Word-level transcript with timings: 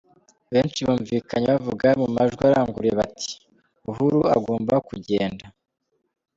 Benshi 0.51 0.79
bumvikanye 0.87 1.47
bavuga 1.53 1.87
mu 2.01 2.07
majwi 2.15 2.43
aranguruye 2.49 2.93
bati 2.99 3.31
“Uhuru 3.89 4.19
agomba 4.35 4.73
kugenda”. 4.87 5.45